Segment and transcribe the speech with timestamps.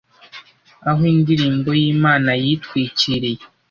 [0.89, 3.43] aho indirimbo yimana yitwikiriye